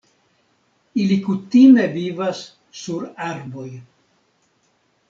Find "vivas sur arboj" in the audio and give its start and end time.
1.99-3.71